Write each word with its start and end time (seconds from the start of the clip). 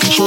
back 0.00 0.26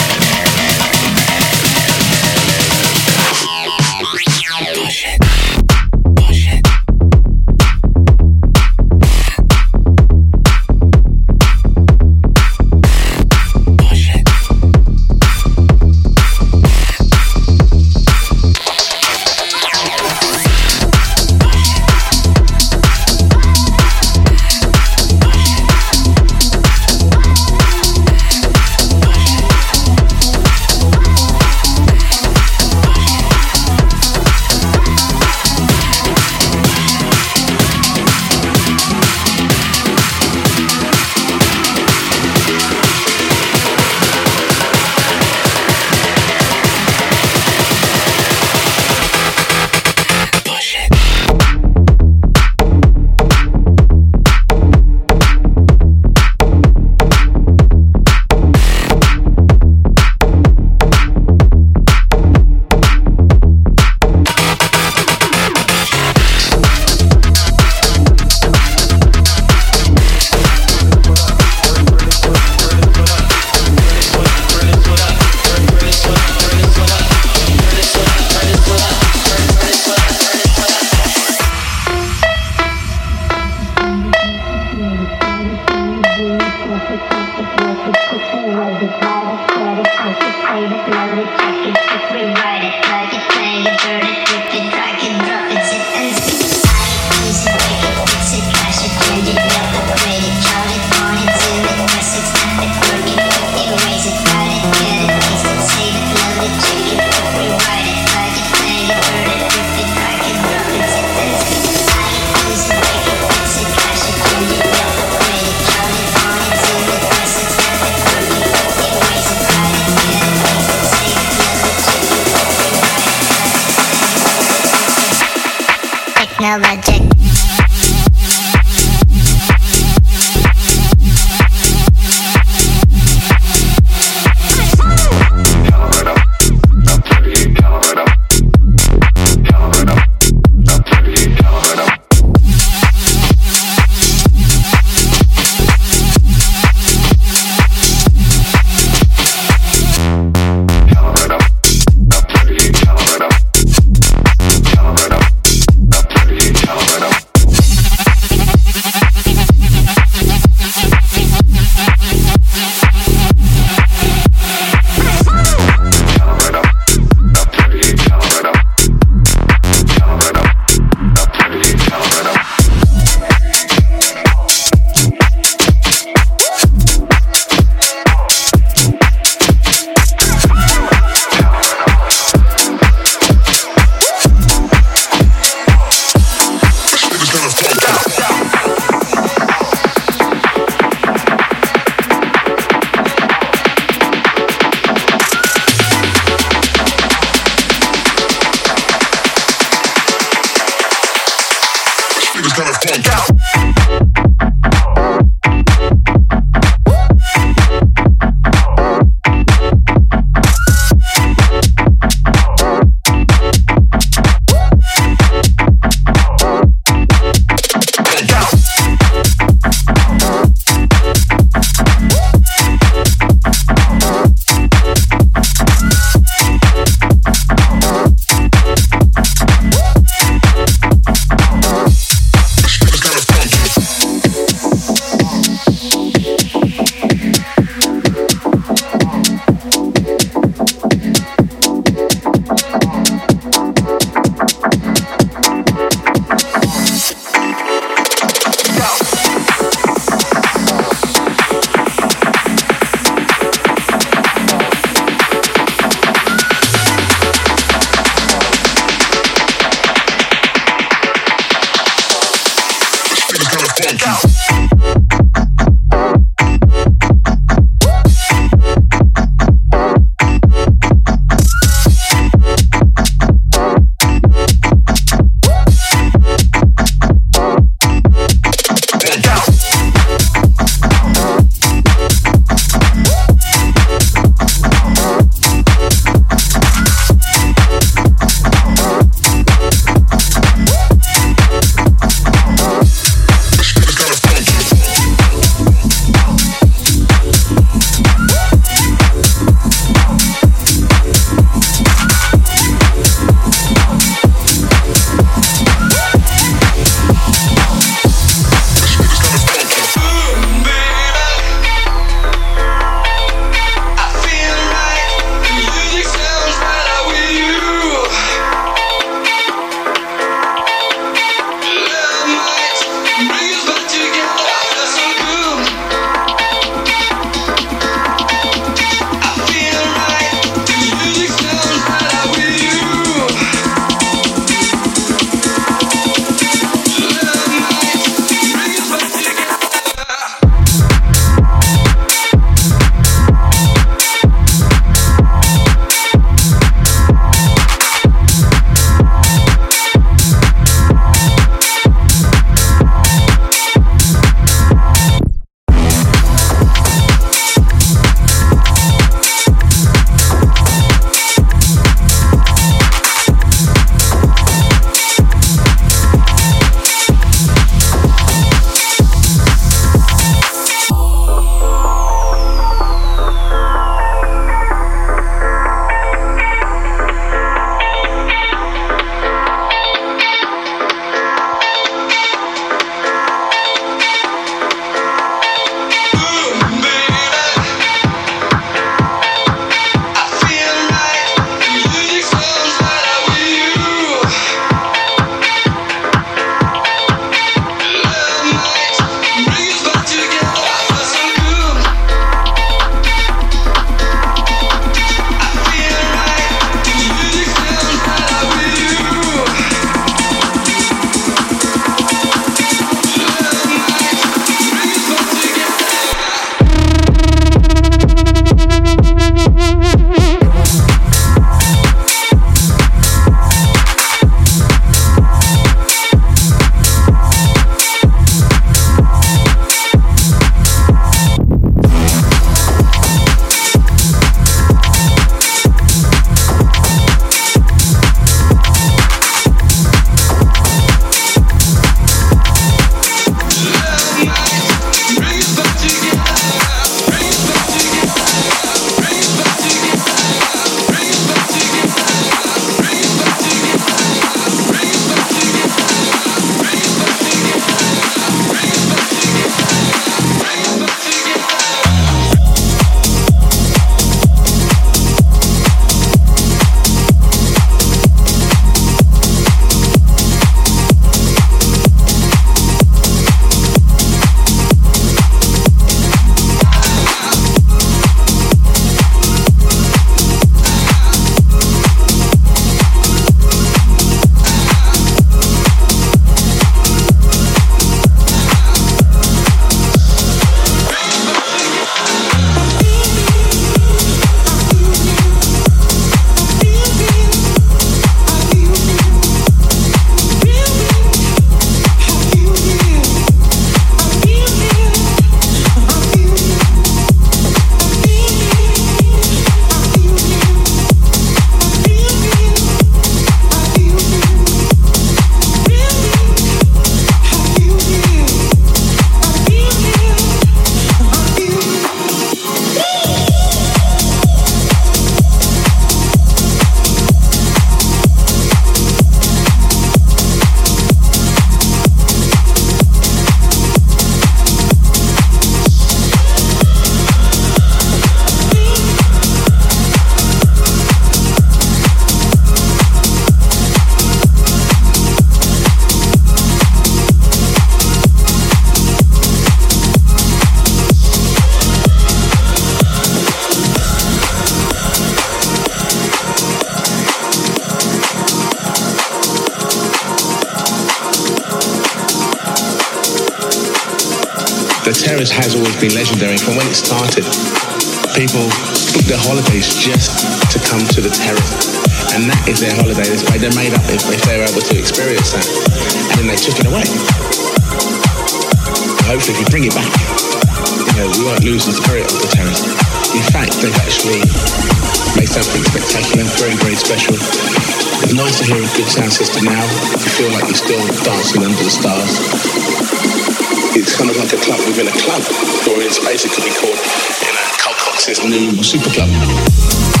or 595.69 595.81
it's 595.81 595.99
basically 595.99 596.49
called, 596.57 596.77
in 596.77 597.27
you 597.27 597.33
know, 597.33 597.47
Carl 597.59 597.75
Cox's 597.77 598.23
new 598.23 598.63
super 598.63 598.89
club. 598.89 600.00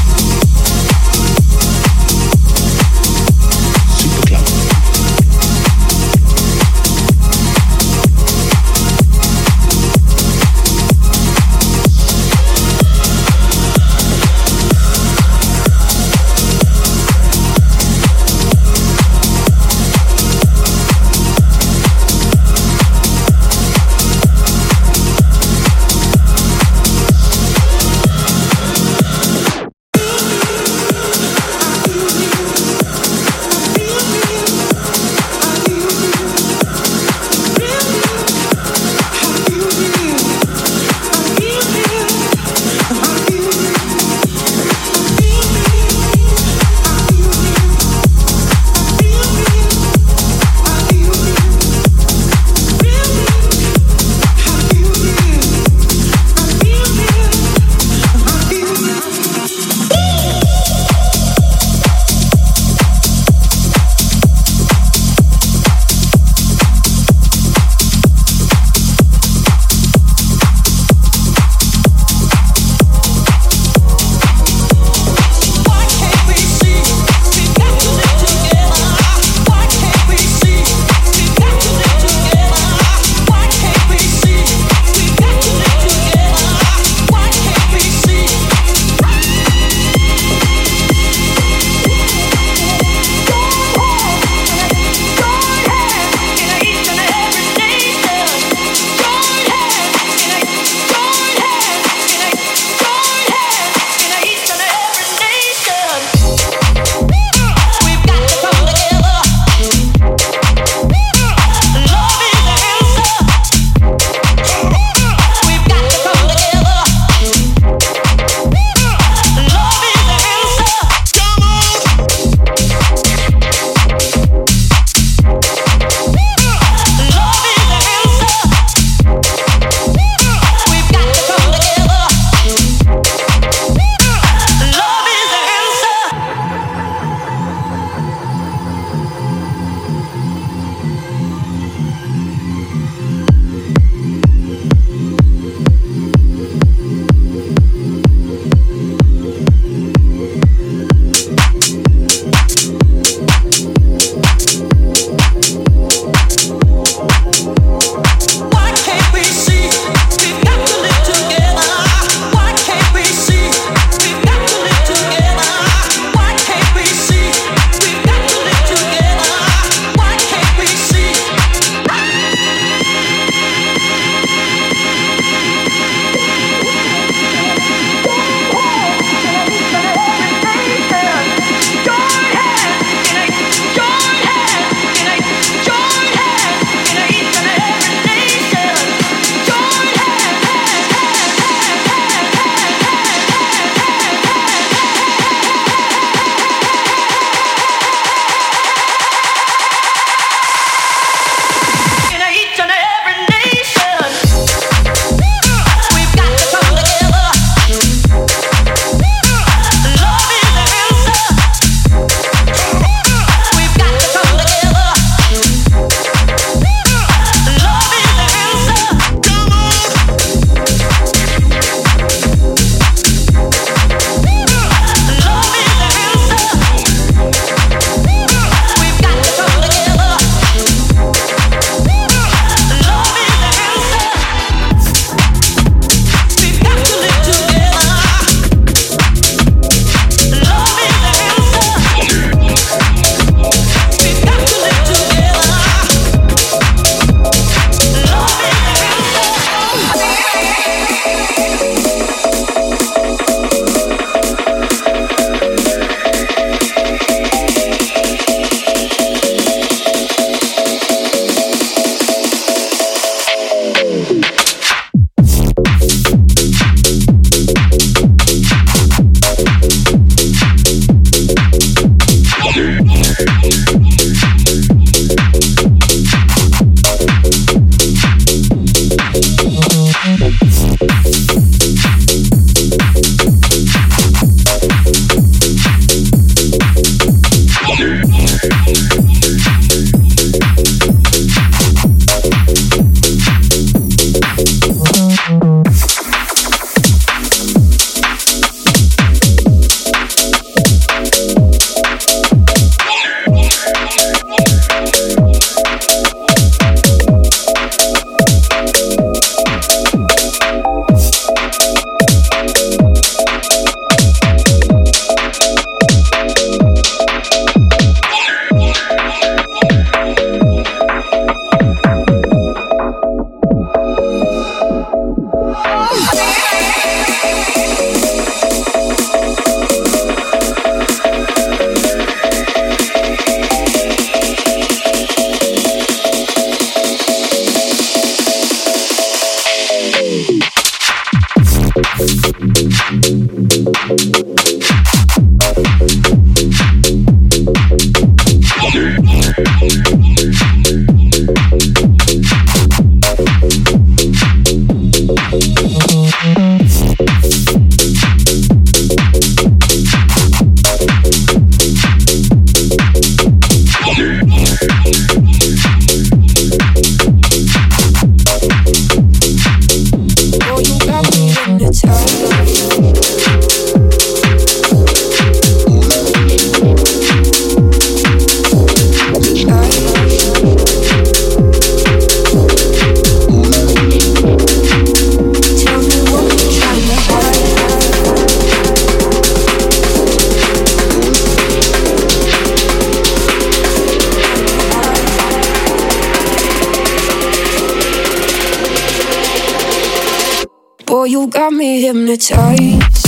You 401.05 401.27
got 401.27 401.51
me 401.51 401.81
hypnotized. 401.81 403.00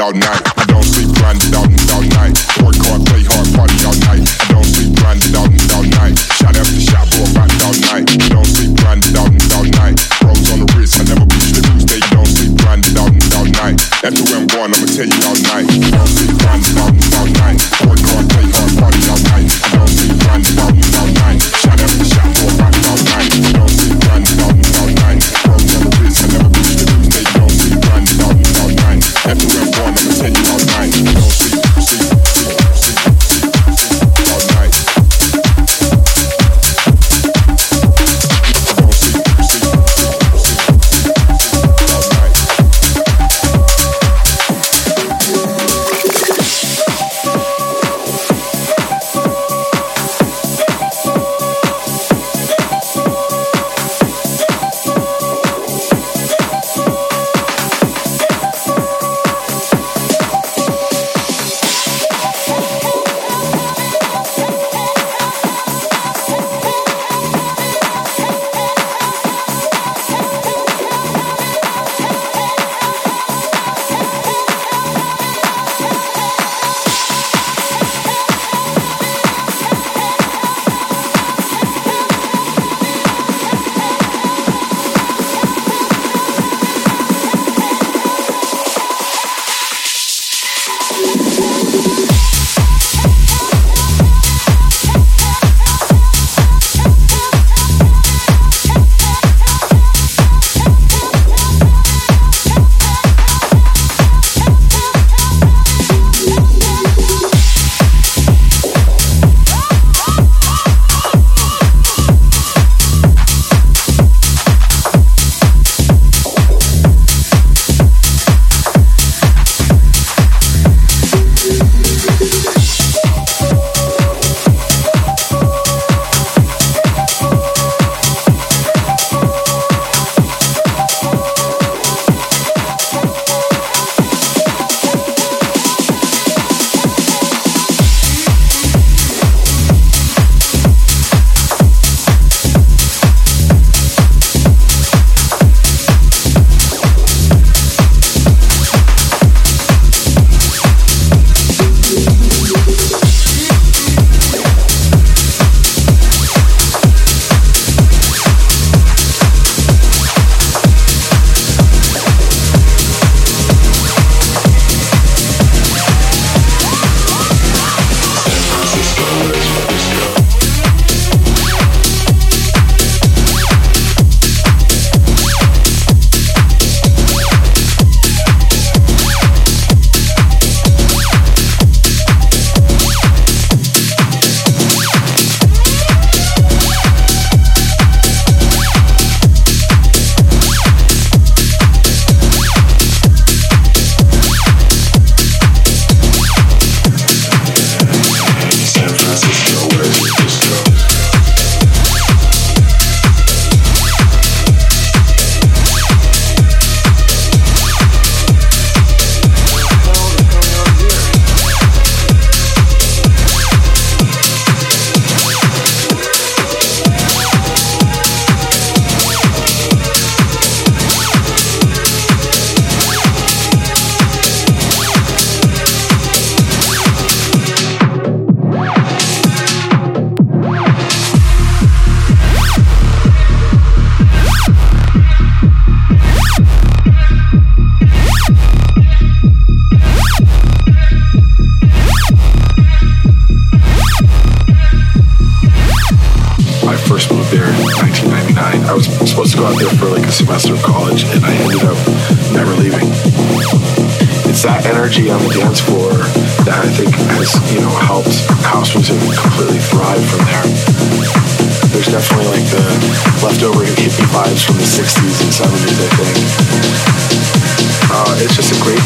all 0.00 0.12
night. 0.12 0.42
I 0.56 0.64
don't 0.66 0.84
sleep 0.84 1.10
grinded 1.18 1.54
all, 1.54 1.66
all 1.94 2.02
night. 2.02 2.34
Work 2.62 2.78
hard, 2.86 3.02
play 3.06 3.24
hard, 3.26 3.48
party 3.54 3.78
all 3.82 3.98
night. 4.06 4.22
I 4.22 4.52
don't 4.52 4.64
sleep 4.64 4.94
grinded 4.94 5.34
all, 5.34 5.50
all 5.74 5.82
night. 5.82 6.18
Shot 6.38 6.54
after 6.54 6.80
shot, 6.80 7.08
for 7.10 7.26
about 7.26 7.50
all 7.66 7.74
night. 7.90 8.06
I 8.06 8.28
don't 8.28 8.46
sleep 8.46 8.76
grinded 8.78 9.16
all, 9.16 9.30
all 9.56 9.66
night. 9.80 9.98
Pros 10.22 10.52
on 10.52 10.60
the 10.62 10.68
wrist, 10.76 11.00
I 11.00 11.04
never 11.04 11.26
push 11.26 11.50
the 11.50 11.62
loose. 11.72 11.88
Don't 12.10 12.26
sleep 12.26 12.54
grinded 12.62 12.96
all, 12.96 13.10
all 13.38 13.48
night. 13.58 13.80
That's 14.02 14.20
where 14.22 14.38
I'm 14.38 14.48
I'ma 14.48 14.86
tell 14.86 15.08
you 15.08 15.20
all 15.26 15.38
night. 15.50 15.87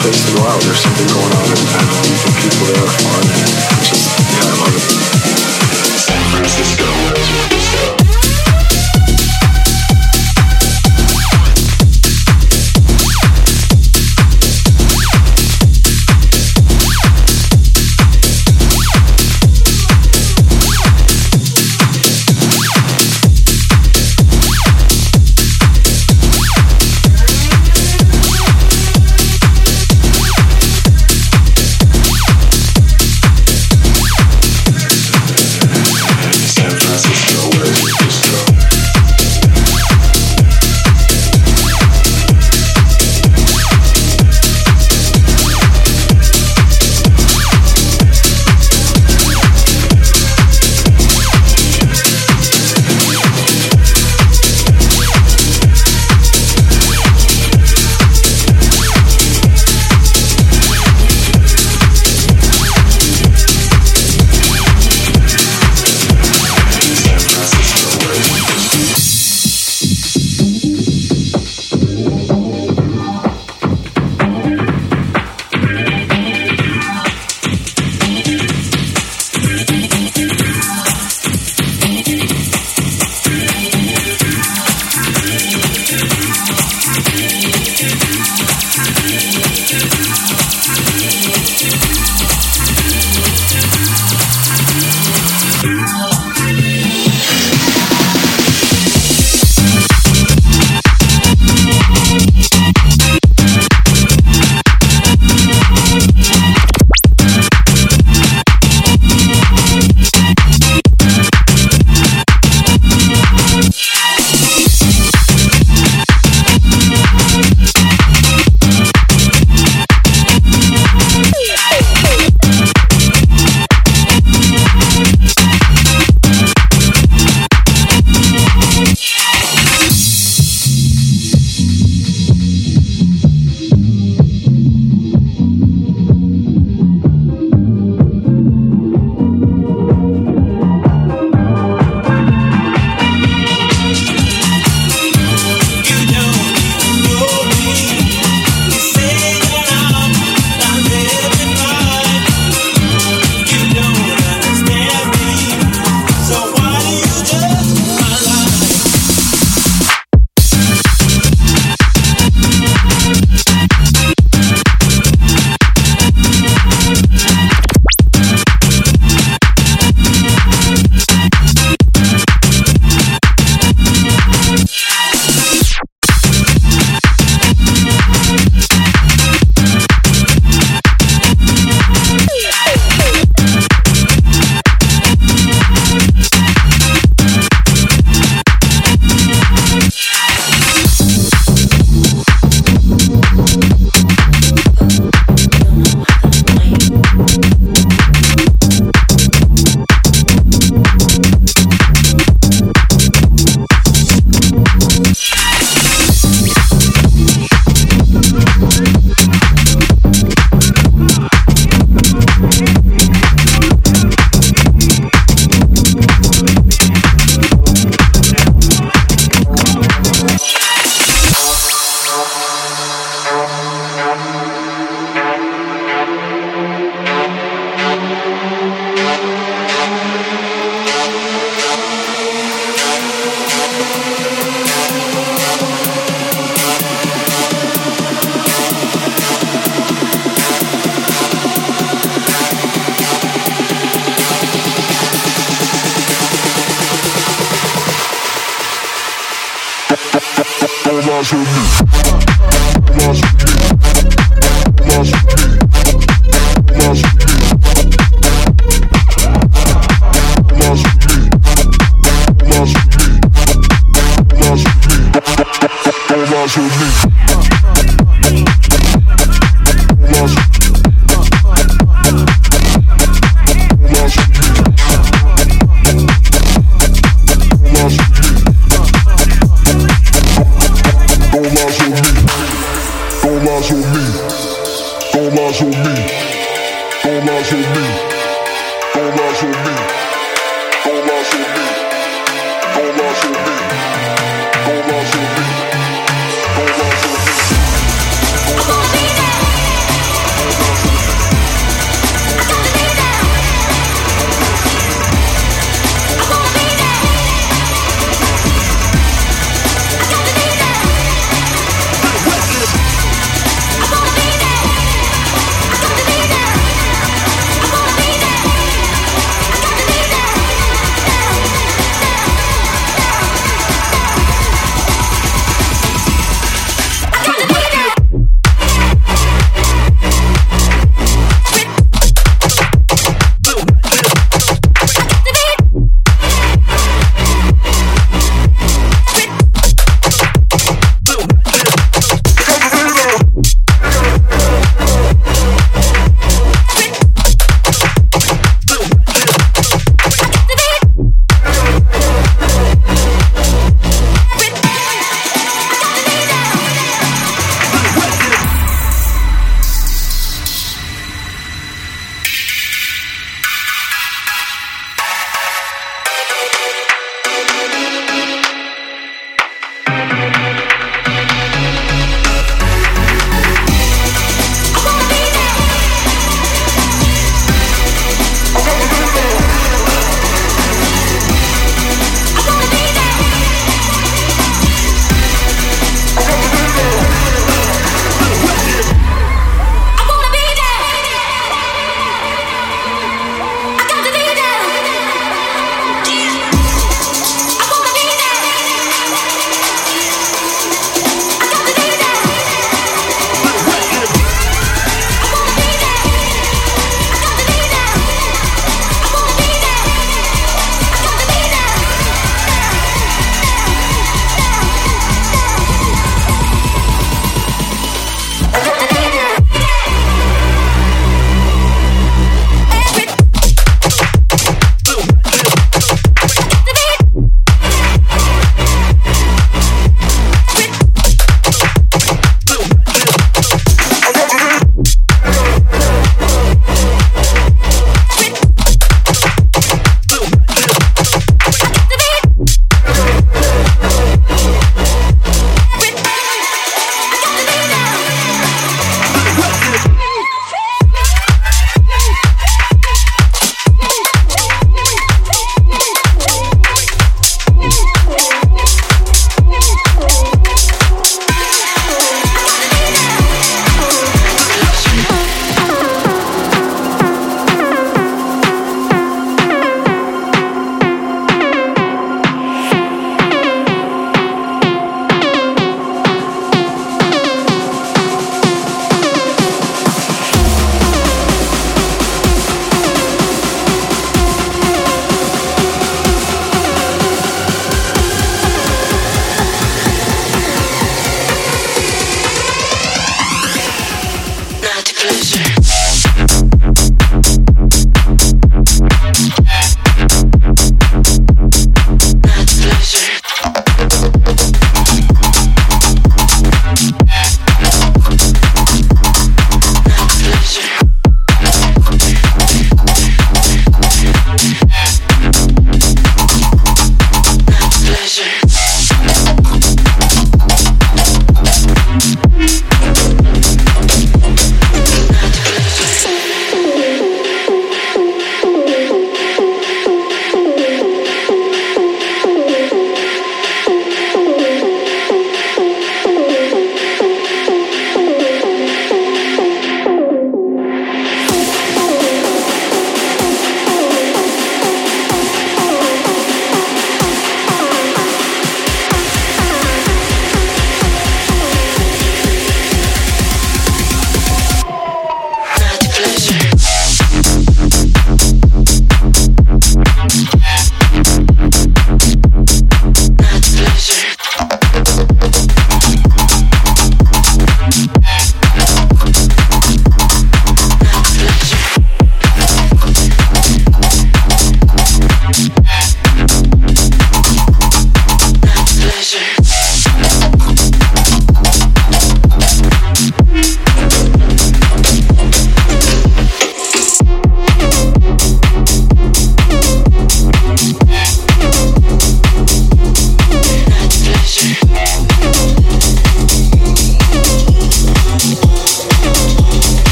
place. 0.00 0.24
There's 0.64 0.80
something 0.80 1.06
going 1.08 1.32
on 1.36 1.46
in 1.50 1.60
town. 1.68 2.02
People 2.40 2.66
there 2.66 2.84
are 2.84 2.94
fun. 3.04 3.24
And 3.36 3.84
just. 3.84 4.08
San 6.00 6.22
Francisco. 6.30 7.59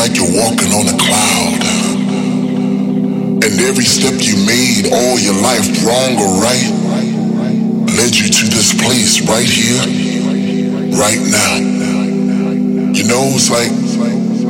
Like 0.00 0.16
you're 0.16 0.32
walking 0.32 0.72
on 0.72 0.88
a 0.88 0.96
cloud. 0.96 1.60
And 3.44 3.52
every 3.68 3.84
step 3.84 4.16
you 4.16 4.32
made 4.48 4.88
all 4.88 5.20
your 5.20 5.36
life, 5.36 5.68
wrong 5.84 6.16
or 6.16 6.40
right, 6.40 6.72
led 8.00 8.16
you 8.16 8.32
to 8.32 8.44
this 8.48 8.72
place 8.80 9.20
right 9.28 9.44
here, 9.44 9.84
right 10.96 11.20
now. 11.20 11.52
You 12.96 13.04
know, 13.12 13.28
it's 13.36 13.52
like 13.52 13.68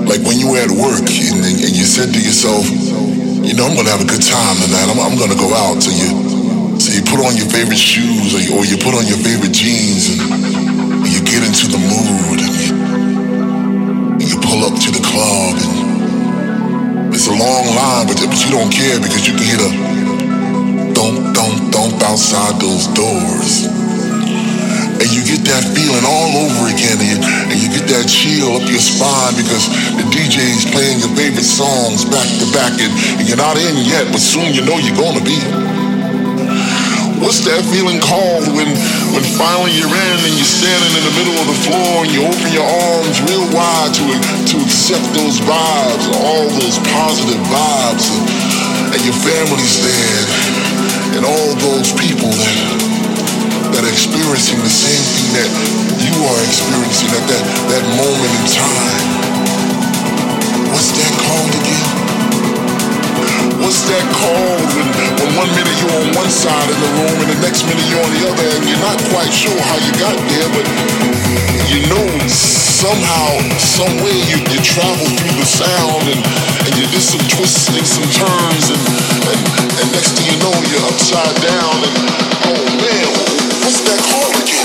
like 0.07 0.23
when 0.23 0.39
you 0.39 0.55
were 0.55 0.63
at 0.63 0.71
work 0.71 1.07
and, 1.07 1.43
and 1.43 1.75
you 1.75 1.87
said 1.87 2.15
to 2.15 2.21
yourself, 2.23 2.71
you 2.71 3.55
know, 3.55 3.67
I'm 3.67 3.75
gonna 3.75 3.91
have 3.91 4.07
a 4.07 4.11
good 4.11 4.23
time 4.23 4.57
tonight. 4.63 4.87
I'm, 4.87 5.03
I'm 5.03 5.19
gonna 5.19 5.35
go 5.35 5.51
out. 5.51 5.83
So 5.83 5.91
you 5.91 6.79
so 6.79 6.95
you 6.95 7.03
put 7.03 7.27
on 7.27 7.35
your 7.37 7.51
favorite 7.51 7.79
shoes 7.79 8.35
or 8.35 8.41
you, 8.41 8.55
or 8.55 8.65
you 8.65 8.79
put 8.79 8.95
on 8.95 9.05
your 9.05 9.19
favorite 9.19 9.53
jeans 9.53 10.15
and, 10.15 10.31
you 11.11 11.19
get 11.27 11.43
into 11.43 11.67
the 11.67 11.77
mood 11.77 12.39
and 12.39 12.55
you, 12.55 12.71
and 14.15 14.23
you 14.23 14.39
pull 14.39 14.63
up 14.63 14.79
to 14.79 14.91
the 14.95 15.00
club 15.11 15.55
and 15.59 17.15
it's 17.15 17.27
a 17.27 17.35
long 17.35 17.67
line, 17.75 18.07
but, 18.07 18.17
but 18.23 18.39
you 18.39 18.51
don't 18.55 18.71
care 18.71 18.97
because 19.03 19.27
you 19.27 19.35
can 19.35 19.45
hear 19.45 19.61
the 19.61 19.73
thump, 20.95 21.19
thump, 21.35 21.57
thump 21.75 21.95
outside 22.07 22.57
those 22.63 22.87
doors. 22.95 23.67
And 25.01 25.09
you 25.11 25.25
get 25.27 25.43
that 25.49 25.65
feeling 25.75 26.05
all 26.07 26.31
over 26.47 26.71
again 26.71 26.97
and 27.03 27.09
you, 27.11 27.19
and 27.21 27.57
you 27.59 27.69
get 27.73 27.89
that 27.91 28.07
chill 28.07 28.55
up 28.55 28.65
your 28.69 28.81
spine 28.81 29.35
because 29.35 29.67
the 29.99 30.07
DJ's 30.09 30.71
playing 30.71 31.03
your 31.03 31.13
favorite 31.19 31.49
songs 31.49 32.07
back 32.07 32.29
to 32.39 32.47
back 32.55 32.73
and, 32.79 32.93
and 33.19 33.25
you're 33.27 33.41
not 33.41 33.59
in 33.59 33.75
yet, 33.83 34.07
but 34.13 34.21
soon 34.23 34.55
you 34.55 34.63
know 34.63 34.79
you're 34.79 34.97
gonna 34.97 35.25
be. 35.25 35.89
What's 37.21 37.45
that 37.45 37.61
feeling 37.68 38.01
called 38.01 38.49
when, 38.57 38.73
when 39.12 39.25
finally 39.37 39.77
you're 39.77 39.93
in 39.93 40.18
and 40.25 40.35
you're 40.41 40.49
standing 40.49 40.93
in 40.97 41.05
the 41.05 41.14
middle 41.21 41.37
of 41.37 41.47
the 41.53 41.59
floor 41.68 42.09
and 42.09 42.11
you 42.16 42.25
open 42.25 42.49
your 42.49 42.64
arms 42.64 43.21
real 43.29 43.45
wide 43.53 43.93
to, 43.93 44.05
to 44.09 44.57
accept 44.64 45.05
those 45.12 45.37
vibes, 45.45 46.05
all 46.16 46.49
those 46.49 46.81
positive 46.97 47.37
vibes, 47.53 48.09
and, 48.09 48.97
and 48.97 49.01
your 49.05 49.18
family's 49.21 49.77
there, 49.85 50.25
and 51.21 51.23
all 51.29 51.53
those 51.61 51.93
people 51.93 52.33
that, 52.33 52.57
that 53.77 53.83
are 53.85 53.93
experiencing 53.93 54.57
the 54.64 54.73
same 54.73 55.05
thing 55.12 55.29
that 55.45 55.51
you 56.01 56.16
are 56.25 56.41
experiencing 56.41 57.12
at 57.21 57.25
that, 57.29 57.45
that 57.68 57.85
moment 58.01 58.33
in 58.33 58.45
time. 58.49 59.30
What's 63.71 63.87
that 63.87 64.03
called 64.18 64.66
when, 64.75 64.91
when 65.23 65.31
one 65.39 65.51
minute 65.55 65.79
you're 65.79 65.95
on 65.95 66.11
one 66.18 66.27
side 66.27 66.66
of 66.66 66.75
the 66.75 66.91
room 66.91 67.23
and 67.23 67.31
the 67.31 67.39
next 67.39 67.62
minute 67.71 67.87
you're 67.87 68.03
on 68.03 68.11
the 68.18 68.27
other 68.27 68.49
and 68.59 68.66
you're 68.66 68.83
not 68.83 68.99
quite 69.14 69.31
sure 69.31 69.55
how 69.55 69.79
you 69.79 69.95
got 69.95 70.18
there, 70.27 70.51
but 70.51 70.66
you 71.71 71.79
know 71.87 72.03
somehow, 72.27 73.39
some 73.62 73.95
way 74.03 74.18
you, 74.27 74.43
you 74.51 74.59
travel 74.59 75.07
through 75.07 75.39
the 75.39 75.47
sound 75.47 76.03
and, 76.03 76.18
and 76.66 76.73
you 76.75 76.83
did 76.91 76.99
some 76.99 77.23
twists 77.31 77.71
and 77.71 77.87
some 77.87 78.11
turns 78.11 78.75
and, 78.75 78.83
and, 79.39 79.39
and 79.39 79.87
next 79.95 80.18
thing 80.18 80.27
you 80.27 80.39
know 80.43 80.51
you're 80.66 80.87
upside 80.91 81.39
down 81.39 81.79
and 81.87 81.95
oh 82.51 82.66
man, 82.75 83.07
what's 83.62 83.87
that 83.87 84.03
called 84.11 84.35
again? 84.43 84.60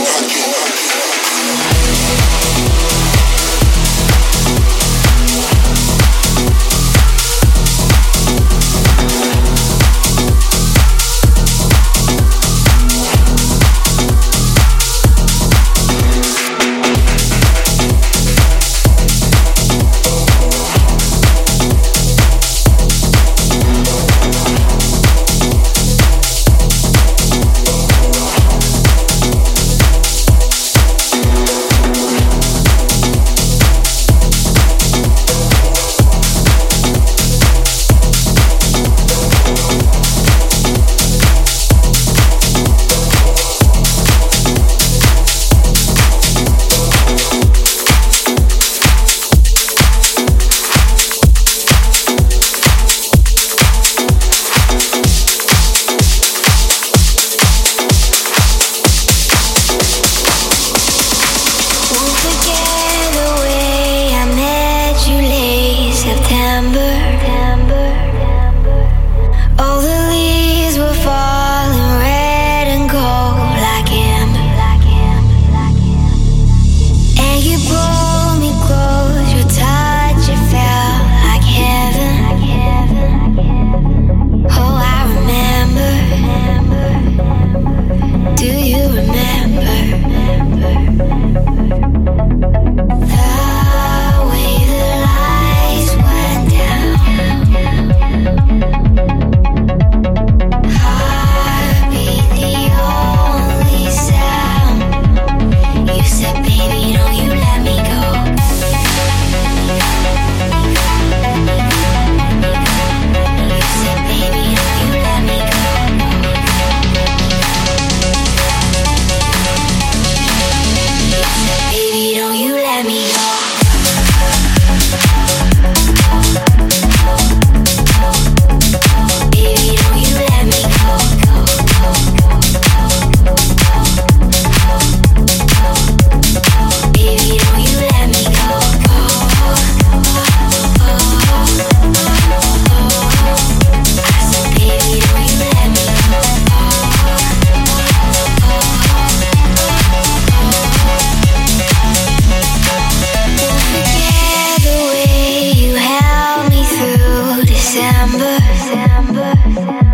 December. 158.11 159.33
Oh, 159.57 159.84